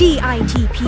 [0.00, 0.78] DITP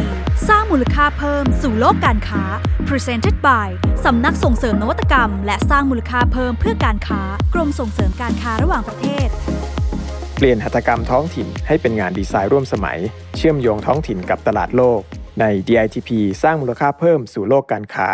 [0.48, 2.42] สร้างมูลค่าเพิ่มสู่โลกการค้า
[2.88, 3.68] Presented by
[4.04, 7.20] สำนักส่งเสริมนวัตกรรม และสร้างมูลค่าเพิ่มเพื่อการค้า
[7.54, 9.28] กรมส่งเสริมการค้าระหว่างประเทศ
[10.36, 12.98] เปลี่ยนหัตถกรรมท้องถิ่นให้เป็นงานดีไซน์ร่วมสมัย
[13.36, 15.00] เชื่อมโยงท้องถิ่นกับตลาดโลก
[15.40, 16.10] ใน DITP
[16.42, 18.08] สร้างมูลค่าเพิ่มสู่โลกการค้า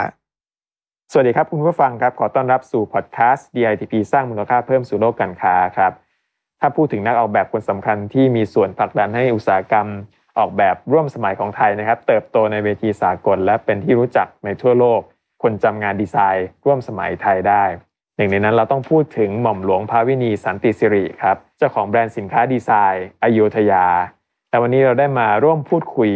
[1.12, 5.92] สวัสดีครับคุณผู้ฟังครับขอต้อนรับสู่พอดแคสต์ DITP สร้างมูลค่าเพิ่มสู่โลกการค้าครับ
[6.60, 9.86] ถ้าพูดถึงนักออกแบบคนสำคัญที่มีส่วนผลักดันให้อุตสาหกรรม
[10.40, 15.00] ออกแบบร่วมสมัยของไทยนะครับ เติบโตในเวทีสากล และเป็นที่รู้จักในทั่วโลก
[15.42, 17.64] คนจำงานดีไซน์ร่วมสมัยไทยได้
[18.16, 23.86] หนึ่งในนั้นเราต้องพูดถึงหม่อมหลวงภาวินีสันติสิริครับเจ้าของแบรนด์สินค้าดีไซน์ AYODHYA
[24.48, 26.10] แต่วันนี้เราได้มาร่วมพูดคุย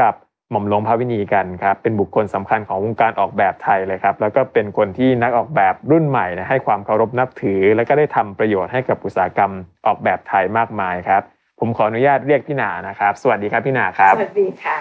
[0.00, 0.14] กับ
[0.50, 9.52] หม่อมหลวงภาวินีกันครับเป็นบุคคลสำคัญของวงการออกแบบไทยเลยครับแล้วก็เป็นคนที่นักออกแบบรุ่นใหม่นะให้ความเคารพนับถือ และก็ได้ทำประโยชน์ให้กับอุตสาหกรรม
[9.86, 11.22] ออกแบบไทยมากมายครับ
[11.60, 14.76] ผมขออนุญาตเรียกพี่นานะครับ สวัสดีครับพี่นาครับ สวัสดีค่ะ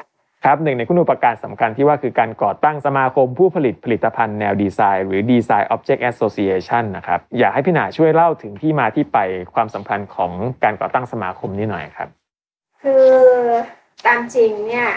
[0.45, 9.17] ครับหนึ่งในคุณอุปการสำคัญที่ว่าคือการก่อตั้งสมาคมผู้ผลิตผลิตภัณฑ์แนวดีไซน์หรือ Design Object Association นะครับ อยากให้พี่นาช่วยเล่าถึงที่มาที่ไป
[9.53, 10.31] ความสำคัญของ
[10.63, 12.09] การก่อตั้งสมาคมนี้หน่อยครับ
[12.81, 13.07] คือ
[14.05, 14.88] ตามจริงเนี่ย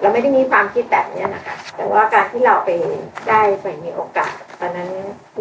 [0.00, 2.70] เราไม่ได้มีความคิดแบบนี้นะคะ แต่ว่าการที่เราไป
[3.28, 4.90] ได้ไปมีโอกาส ตอนนั้น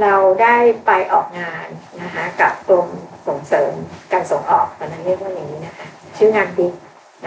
[0.01, 1.67] เราได้ไปออกงาน
[2.01, 2.87] นะคะกับกรม
[3.27, 3.73] ส่งเสริม
[4.13, 5.87] การส่งออกตอนนั้นเรียกว่าอย่างนี้นะคะ
[6.17, 6.73] ชื่องานบิ๊ก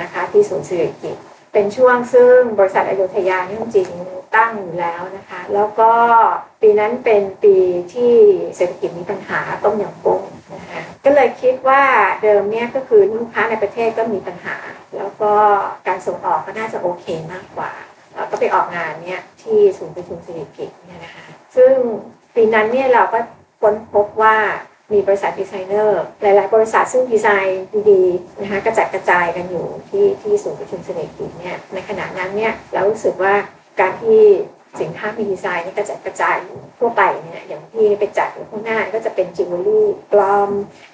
[0.00, 1.16] นะคะที่ศูนย์สิริกิต
[1.52, 3.88] เป็นช่วงซึ่งบริษัทอยุธยานี่จริง
[4.36, 5.92] ตั้งอยู่แล้วนะคะ แล้วก็
[6.62, 7.56] ปีนั้นเป็นปี
[7.94, 8.14] ที่
[8.56, 10.22] เศรษฐกิจมีปัญหาต้มยำกุ้ง
[10.55, 11.83] นะคะก็เลยคิดว่า
[12.22, 14.56] เดิมเนี่ยก็คือลูกค้าในประเทศก็มีปัญหา
[14.96, 15.33] แล้วก็
[15.88, 17.70] การส่งออกก็น่าจะโอเคมากกว่า
[18.30, 21.72] ก็ไปออกงานเนี่ยที่ศูนย์ประชุมสิริกิติ์เนี่ยนะคะ ซึ่ง
[22.34, 23.18] ปีนั้นเนี่ยเราก็
[23.60, 24.36] ค้นพบว่า
[24.92, 33.34] มีบริษัทดีไซเนอร์หลาย ๆ บริษัทซึ่งดีไซน์ดีๆนะคะกระจัดกระจายกันอยู่ที่ที่ศูนย์ประชุมสิริกิติ์เนี่ยในขณะนั้นเนี่ยเรารู้สึกว่า
[33.80, 34.22] การที่
[34.80, 40.50] สินค้ามีดีไซน์นี่กระจัดกระจายอยู่ทั่วไปเนี่ยอย่างที่ไปจัดอยู่ข้างหน้าก็จะเป็นจิวเวลรี่ปลอม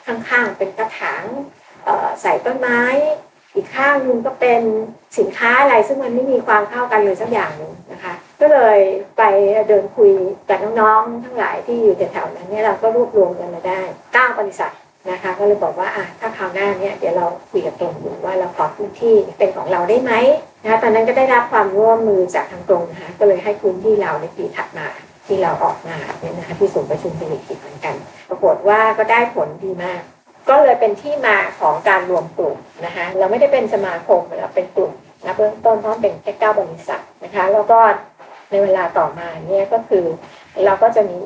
[0.07, 1.25] ข้างๆ เป็นกระถาง
[2.23, 2.81] ใส่ต้นไม้
[3.55, 4.63] อีกข้างนึงก็เป็น
[5.19, 8.79] สินค้าอะไรซึ่งมันไม่มีความเข้ากันเลยสักอย่างหนึ่งนะคะ ก็เลย
[9.19, 9.23] ไป
[9.69, 10.13] เดินคุย
[10.49, 13.81] กับน้องๆทั้งหลายที่อยู่แถวๆนั้นเนี่ยเราก็รวบรวมกันมาได้
[14.15, 14.73] เก้าบริษัท
[15.11, 20.13] นะคะก็เลยบอกว่าอะถ้าคราวหน้าเนี่ยเดี๋ยวเราคุยกับตรงดูว่าเราขอพื้นที่เป็นของเราได้ไหม
[20.63, 24.87] นะคะตอนนั้นก็ได้รับความร่วมมือจากทางตรงนะคะก็เลยให้พื้นที่เราในปีถัดมา
[25.27, 27.95] ที่เราออกมาเนี่ยนะคะที่ศูนย์ประชุมเศรษฐกิจเหมือนกัน
[28.29, 30.01] ปรากฏว่าก็ได้ผลดีมาก
[30.49, 34.93] ก็เลยเป็นที่มาของการรวมกลุ่มนะคะเราไม่ได้เป็นสมาคมเราเป็นกลุ่ม
[35.25, 37.79] นะเบื้องต้นเพราะเป็นแค่เก้าบริษัทนะคะแล้วก็
[38.51, 40.05] ในเวลาต่อมาเนี่ยก็คือ
[40.65, 41.21] เราก็จะมี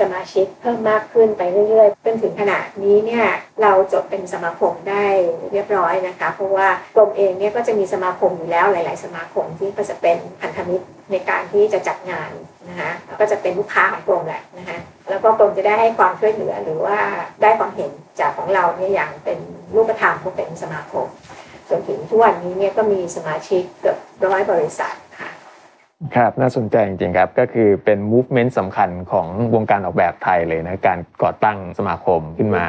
[0.00, 3.26] สมาชิกเพิ่มมากขึ้นไปเรื่อยๆจนถึงขนาดนี้เนี่ย
[3.62, 5.06] เราจดเป็นสมาคมได้
[5.52, 12.30] เรียบร้อยนะคะ เพราะว่ากรมเองเนี่ยก็จะมีสมาคมอยู่แล้วหลาย ๆ สมาคมที่ก็จะเป็นพันธมิตรในการที่จะจัดงาน
[12.68, 14.78] นะคะก็จะเป็นลูกค้าของกรมแหละนะคะ
[15.10, 16.98] แล้วก็กรมจะได้ให้ความช่วยเหลือหรือว่า
[17.42, 19.38] ได้ความเห็นจากของเราเนี่ยอย่างเป็น
[19.74, 21.06] รูปธรรมก็เป็นสมาคม
[21.70, 24.94] จนถึงทุกวันนี้เนี่ยก็มีสมาชิกเกือบร้อยบริษัท
[26.16, 32.66] ครับน่าสนใจจริงๆครับก็คือเป็น movement สำคัญของวงการออกแบบไทยเลยนะการก่อตั้งสมาคมขึ้นมา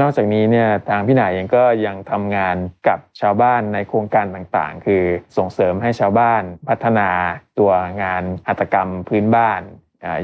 [0.00, 2.56] นอกจากนี้เนี่ยทางพี่หนายเองก็ยังทำงาน
[2.88, 5.02] กับชาวบ้านในโครงการต่างๆ คือ
[5.36, 7.08] ส่งเสริมให้ชาวบ้านพัฒนา
[7.58, 9.60] ตัวงานหัตถกรรมพื้นบ้าน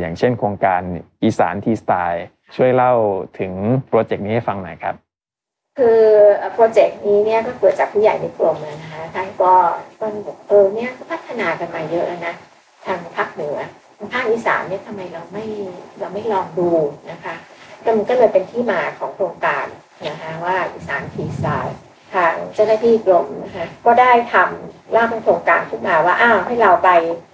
[0.01, 0.83] อย่างเช่นโครงการ
[1.25, 2.25] อีสานทีสไตล์
[2.57, 2.95] ช่วยเล่า
[3.39, 3.53] ถึง
[3.89, 4.95] โปรเจกต์นี้ให้ฟังหน่อยครับ
[5.79, 6.01] คือ
[6.53, 9.53] โปรเจกต์นี้เนี่ยก็เกิดจากผู้ใหญ่ในกลุ่มนะคะท่านก็
[10.01, 12.35] ต้นบอกเออเนี่ยก็พัฒนากันมาเยอะแล้วนะ
[12.87, 13.59] ทางภาคเหนือ
[13.97, 15.45] ทางภาคอีสานเนี่ยทำไมเราไม่
[15.99, 16.71] เราไม่ลองดู
[17.11, 17.35] นะคะ
[17.85, 19.67] ก็มันก็เลยเป็นที่มาของโครงการ
[20.09, 21.77] นะคะว่าอีสานทีสไตล์
[22.15, 26.91] ทางเจ้าหน้าที่กรมนะคะก็ได้ทำร่างเป็นโครงการขึ้นมาว่าอ้าวให้เราไป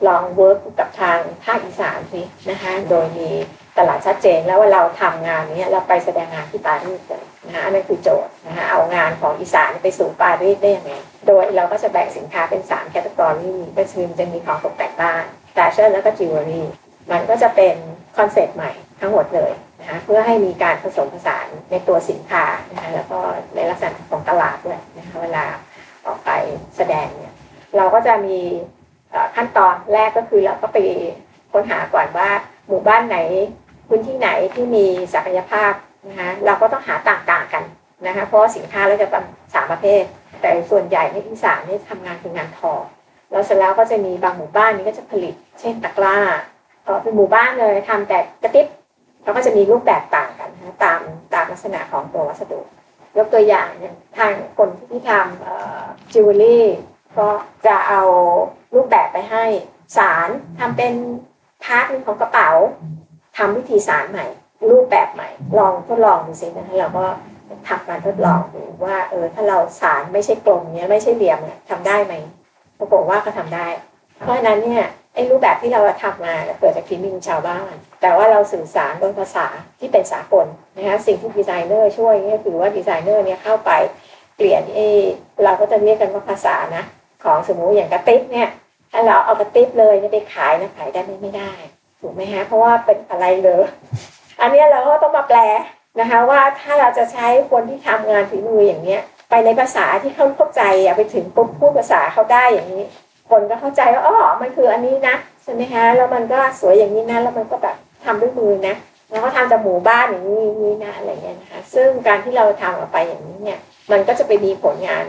[0.06, 3.30] ลอง work กับทางภาคอีสานสินะคะโดยมี
[3.78, 10.92] ตลาดชัดเจนแล้วว่าเราทำงานนี้เราไปแสดงงานที่ปารีสเลย นะคะอันนั้นคือโจทย์นะคะเอางานของอีสานไปสู่ปารีสได้ยังไง
[11.26, 16.66] โดยเราก็จะแบ่งสินค้าเป็น3 category ก็คือจะมีของตกแต่งบ้านแฟชั่นแล้วก็จิวเวลรี่
[17.10, 17.74] มันก็จะเป็น
[18.16, 23.18] concept ใหม่ทั้งหมดเลยนะคะเพื่อให้มีการผสมผสานในตัวสินค้านะคะแล้วก็
[23.54, 25.44] ในลักษณะของตลาดด้วยนะคะเวลา
[26.06, 26.30] ออกไป
[26.76, 27.34] แสดงเนี่ย
[27.76, 28.38] เราก็จะมี
[29.36, 30.78] ขั้นตอนแรกก็คือเราก็ไป
[31.52, 32.28] ค้นหาก่อนว่า
[32.68, 33.18] หมู่บ้านไหน
[33.88, 35.72] พื้นที่ไหนที่มีศักยภาพ
[36.08, 37.64] นะคะเราก็ต้องหาต่างๆกัน
[38.06, 39.24] นะคะเพราะสินค้าเราจะเป็น
[39.54, 40.02] สามประเภท
[40.40, 42.72] แต่ส่วนใหญ่ในอีสานนี่ทำงานคืองานทอ
[43.30, 46.16] แล้วเสร็จแล้วก็จะมีบางหมู่บ้านนี้ก็จะผลิต เช่นตะกร้า
[46.86, 48.66] ก็เป็นหมู่บ้านเลยทำแต่กระติบ
[49.22, 51.00] แล้วก็จะมีรูปแบบต่างกันนะตาม
[51.34, 52.60] ตามลักษณะของตัววัสดุ
[53.16, 56.66] ยกตัวอย่างอย่างทางคนที่ทำจิวเวลรี่
[57.18, 57.28] ก็
[57.66, 58.02] จะเอา
[58.74, 59.44] รูปแบบไปให้
[59.96, 60.28] สาน
[60.58, 60.94] ทำเป็น
[61.64, 62.50] part นึงของกระเป๋า
[63.36, 64.26] ทำวิธีสานใหม่
[64.70, 67.04] รูปแบบใหม่ ลองทดลองดูสินะคะเราก็
[67.68, 72.14] ทำการทดลองดูว่าเออถ้าเราสานไม่ใช่กลมเนี้ยไม่ใช่เหลี่ยมเนี่ยทำได้ไหม
[72.78, 73.66] ปรากฏว่าก็ทำได้
[74.22, 79.46] เพราะฉะนั้นเนี่ยไอ้รูปแบบที่เราทำมาเกิดจากฝีมือชาวบ้าน แต่ว่าเราสื่อสารบนภาษา
[79.78, 83.70] ที่เป็นสากลนะคะสิ่งที่ดีไซเนอร์ช่วยก็คือว่าดีไซเนอร์เนี่ยเข้าไป
[84.36, 84.78] เปลี่ยนเอ
[85.44, 86.84] เราก็จะเรียกกันว่าภาษานะ
[87.24, 88.48] ของสมมุติอย่างกระติบเนี่ย
[88.92, 91.52] ถ้าเราเอากระติบเลยไปขายนะขายได้ไม่ได้
[92.00, 93.62] ถูกไหมฮะเพราะว่าเป็นอะไรเลย
[94.40, 95.38] อันนี้เราก็ต้องมาแปล
[96.00, 102.84] นะคะว่าถ้าเราจะใช้คนที่ทำงานฝีมืออย่างเนี้ยไปในภาษาที่เขาเข้าใจอะไปถึงปุ๊บพูดภาษาเขาได้อย่างนี้
[103.30, 108.74] คนก็เข้าใจว่าอ๋อมันคืออันนี้นะใช่ไหมคะแล้วมันก็สวยอย่างนี้นะแล้วมันก็แบบทำด้วยมือนะ
[109.10, 113.58] แล้วก็ทำจากหมู่บ้านอย่างนี้นี้นะอะไรเงี้ยนะคะซึ่งการที่เราทำออกไปอย่างนี้เนี่ย
[113.90, 115.04] มันก็จะไปมีผลงาน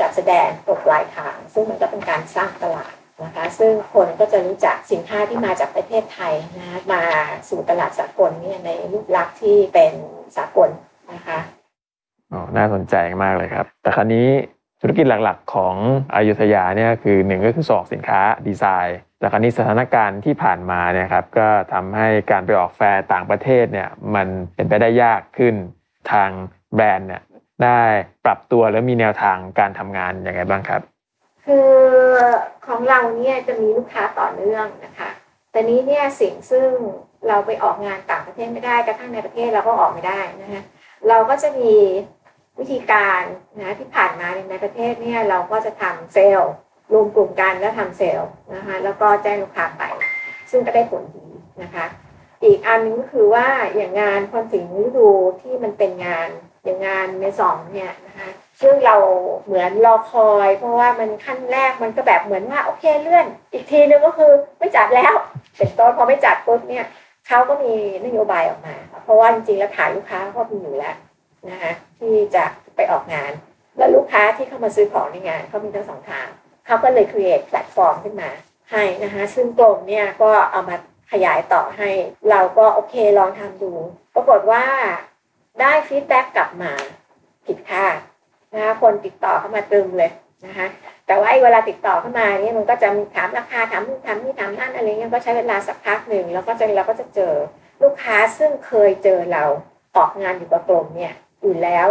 [0.00, 2.94] จัดแสดงตกปลายทาง ซึ่งมันก็เป็นการสร้างตลาด
[3.24, 7.02] นะคะซึ่งคนก็จะรู้จักสินค้าที่มาจากประเทศไทยนะมา
[7.48, 9.92] สู่ตลาดสากลเนี่ยในรูปลักษณ์ที่เป็น
[10.36, 10.70] สากล
[11.12, 11.38] นะคะ
[12.32, 14.28] อ๋อน่าสนใจมากเลยครับ แต่คราวนี้
[14.80, 15.74] ธุรกิจหลักๆ ของ
[16.14, 25.54] อยุธยาเนี่ยคือหนึ่งก็คือสอกสินค้าดีไซน์ แต่คราวนี้สถานการณ์ที่ผ่านมาเนี่ยครับก็ทำให้การไปออกแฟร์ต่างประเทศเนี่ยมันเป็นไปได้ยากขึ้น
[26.12, 26.30] ทาง
[26.74, 27.22] แบรนด์เนี่ย
[27.64, 27.82] ได้
[28.24, 30.82] ปรับตัวแล้วมีแนวทางการทำงานยังไงบ้างครับ
[31.46, 31.70] คือ
[32.66, 35.10] ของเราเนี่ยจะมีลูกค้าต่อเนื่องนะคะ
[35.50, 36.68] แต่นี้เนี่ยสิ่งซึ่ง
[37.28, 40.62] เราไปออกงานต่างประเทศไม่ได้กระทั่งในประเทศเราก็ออกไม่ได้นะคะ
[41.08, 41.74] เราก็จะมี
[42.58, 43.22] วิธีการ
[43.58, 46.52] นะที่ผ่านมาในประเทศเนี่ยเราก็จะทำเซลล์
[46.92, 49.82] รวมกลุ่มกันแล้วทำเซลล์นะคะแล้วก็แจ้งลูกค้าไป
[50.50, 51.28] ซึ่งก็ได้ผลดี
[51.62, 51.84] นะคะ
[52.44, 55.08] อีกอันนึงก็คือว่าอย่างงานพอถึงฤดู
[55.40, 56.28] ที่มันเป็นงาน
[56.64, 58.28] อย่างงานในสองเนี่ยนะคะ
[58.62, 58.96] ซึ่งเรา
[59.44, 65.14] เหมือนรอคอย เพราะว่ามันขั้นแรกมันก็แบบเหมือนว่าโอเคเลื่อน อีกทีนึงก็คือไม่จัดแล้ว
[65.58, 66.86] เป็นต้นพอไม่จัดปุ๊บเนี่ย
[67.28, 67.72] เขาก็มี
[68.06, 70.96] นโยบายออกมา เพราะว่าจริงๆแล้วฐานลูกค้าก็มีอยู่แล้ว
[71.50, 72.44] นะคะที่จะ
[72.76, 73.32] ไปออกงาน
[73.78, 76.26] แล้วลูกค้าที่เข้ามาซื้อของในงานเขามีทั้งสองทาง
[76.66, 78.30] เขาก็เลย create แพลตฟอร์มขึ้นมา
[78.70, 80.76] ให้นะคะซึ่งกรมเนี่ยก็เอามา
[81.12, 81.90] ขยายต่อให้
[82.30, 83.72] เราก็โอเคลองทำดู
[84.14, 84.64] ปรากฏว่า
[85.60, 86.72] ได้ feedback กลับมา
[87.46, 87.96] ผิดคาด
[88.54, 90.10] นะคะคนติดต่อเข้ามาตึมเลย
[90.46, 90.66] นะคะ
[91.06, 97.34] แต่ว่าไอ้เวลาติดต่อเข้ามาเนี่ยมันก็จะถามราคาถามนู่นถามนี่ถามนั่นอะไรเงี้ยก็ใช้เวลาสักพักหนึ่งแล้วก็จะเราก็จะเจอ
[97.82, 99.44] ลูกค้าซึ่งเคยเจอเรา
[99.96, 101.88] ออกงานอยู่กับกรมเนี่ยอยู่แล้ว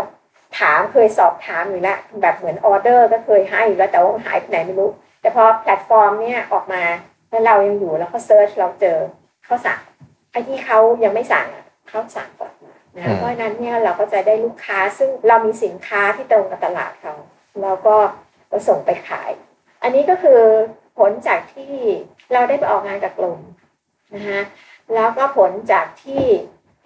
[0.59, 4.89] ถามเคยสอบถามอยู่แล้วแบบเหมือนออเดอร์ก็เคยให้อยู่แล้วแต่ว่าหายไปไหนไม่รู้
[5.21, 6.83] แต่พอแพลตฟอร์มเนี่ยออกมา
[7.29, 8.97] แล้วเรายังอยู่แล้วเขา search เราเจอ
[9.45, 9.79] เขาสั่ง
[10.31, 11.47] ไอ้ที่เขายังไม่สั่ง
[11.89, 12.51] เขาสั่งก่อน
[12.95, 17.13] นะเพราะนั้นเนี่ยเราก็จะได้ลูกค้าซึ่งเรามีสินค้าที่ตรงกับตลาดเขา
[17.61, 17.95] แล้วก็
[18.49, 19.31] เราส่งไปขาย
[19.83, 20.41] อันนี้ก็คือ
[20.97, 21.73] ผลจากที่
[22.33, 23.39] เราได้ไปออกงานกับกลุ่ม
[24.15, 24.41] นะคะ
[24.95, 26.23] แล้วก็ผลจากที่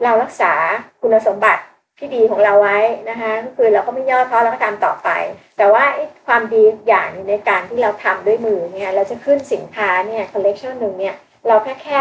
[0.04, 0.54] เรารักษา
[1.02, 1.64] คุณสมบัติ
[2.00, 2.80] ที่ดีของเราไว้
[3.10, 5.10] นะคะก็คือเราก็ไม่ย่อท้อเราก็ทำต่อไป
[5.58, 5.84] แต่ว่า
[6.28, 11.16] ความดีอย่างในการที่เราทำด้วยมือเนี่ยเราจะขึ้นสินค้าเนี่ยคอลเลกชันหนึ่งเนี่ย
[11.48, 12.00] เราแค่แค่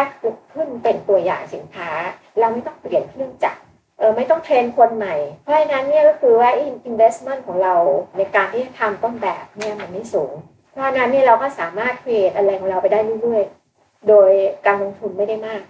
[0.52, 1.90] ขึ้นเป็นตัวอย่างสินค้า
[2.38, 3.60] เราไม่ต้องเปลี่ยนเครื่องจักร
[3.99, 6.50] เออไม่ต้องเทรนคนใหม่ เพราะฉะนั้นเนี่ยก็คือว่า
[6.91, 7.75] investment ของเรา
[8.17, 10.35] ในการที่จะทำต้นแบบเนี่ยมันไม่สูง
[10.70, 14.30] เพราะฉะนั้นเนี่ยเราก็สามารถ create อะไรของเราไปได้เรื่อยๆ โดย
[14.66, 15.62] การลงทุนไม่ได้มาก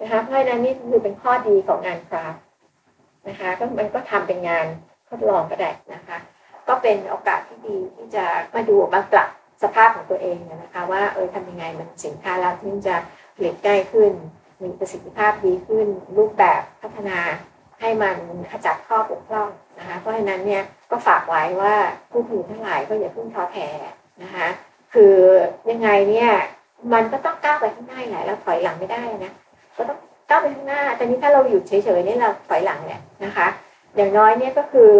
[0.00, 2.34] นะคะ เพราะฉะนั้นนี่คือเป็นข้อดีของงานคราฟ
[3.28, 4.66] นะคะ ก็มันก็ทำเป็นงาน
[5.08, 6.18] ทดลองก็ได้นะคะ
[6.68, 9.28] ก็เป็นโอกาสที่ดีที่จะมาดูมาปรับ
[9.62, 12.94] สภาพของตัวเองนะคะว่าเออทำยังไงมันสินค้าเราที่จะ
[13.36, 14.12] ผลิตได้ขึ้น
[14.62, 15.86] มีประสิทธิภาพดีขึ้น
[16.16, 17.18] รูปแบบพัฒนา
[17.82, 18.16] ให้มัน
[18.50, 19.48] ขจัดข้อบกพร่อง
[19.78, 21.74] นะคะเพราะฉะนั้นเนี่ยก็ฝากไว้ว่า
[22.10, 23.68] ผู้ผลิตทั้งหลายก็อย่าเพิ่งท้อแท้
[24.22, 24.48] นะคะ
[24.94, 25.14] คือ
[25.70, 26.30] ยังไงเนี่ย
[26.92, 29.32] มันก็ต้องก้าวไปข้างหน้าแหละแล้วถอยหลังไม่ได้นะ
[29.76, 29.98] ก็ต้อง
[30.28, 33.46] ก้าวไปข้างหน้าแต่นี้ถ้าเราหยุดเฉยๆนี่เราถอยหลังแหละนะคะ
[33.96, 34.90] อย่างน้อยเนี่ยก็คือ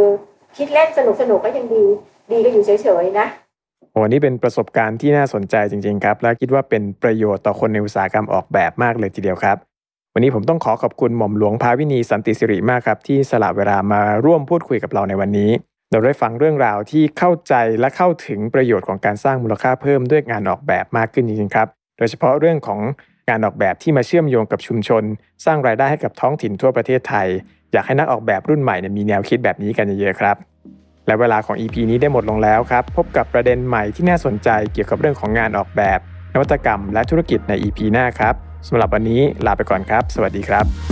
[0.57, 1.85] คิดเล่นสนุกสนุกก็ยังดี
[2.33, 2.71] ดีก็อยู่เฉ
[3.03, 3.27] ยๆนะ
[3.93, 9.57] โอ้นี่เป็นประสบการณ์ที่น่าสนใจจริง ๆ ครับ และคิดว่าเป็นประโยชน์ต่อคนในอุตสาหกรรมออกแบบมากเลยทีเดียวครับ
[10.15, 15.51] วันนี้ผมต้องขอขอบคุณหม่อมหลวงภาวินีสันติสิริมากครับ ที่สละเวลามาร่วมพูดคุยกับเราในวันนี้
[15.91, 22.81] เราได้ฟังเรื่องราวที่เข้าใจและเข้าถึงประโยชน์ของการสร้างมูลค่าเพิ่มด้วยงานออกแบบมากขึ้นจริงๆครับ โดยเฉพาะเรื่องของ
[23.31, 25.03] การออกแบบที่มาเชื่อมโยงกับชุมชน
[25.45, 27.29] สร้างรายได้ให้กับท้องถิ่นทั่วประเทศไทย
[27.73, 30.37] อยากให้นักออกแบบรุ่นใหม่มีแนวคิดแบบนี้กันเยอะๆครับ
[31.07, 35.99] และเวลาของ EP นี้ได้หมดลงแล้วครับ พบกับประเด็นใหม่ที่น่าสนใจเกี่ยวกับเรื่องของงานออกแบบ
[36.35, 40.92] นวัตกรรมและธุรกิจใน EP หน้าครับ สำหรับวันนี้ลาไปก่อนครับ สวัสดีครับ